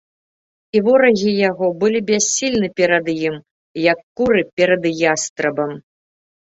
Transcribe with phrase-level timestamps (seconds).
[0.77, 3.35] І ворагі яго былі бяссільны перад ім,
[3.91, 5.71] як куры перад ястрабам.